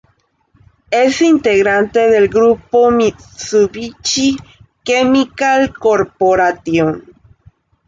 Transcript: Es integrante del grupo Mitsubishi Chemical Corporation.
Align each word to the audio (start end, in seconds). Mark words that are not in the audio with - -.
Es 0.89 1.21
integrante 1.21 2.07
del 2.09 2.27
grupo 2.27 2.89
Mitsubishi 2.89 4.35
Chemical 4.83 5.75
Corporation. 5.77 7.03